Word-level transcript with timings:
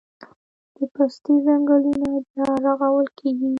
د 0.75 0.77
پستې 0.93 1.33
ځنګلونه 1.45 2.07
بیا 2.31 2.49
رغول 2.65 3.07
کیږي 3.17 3.49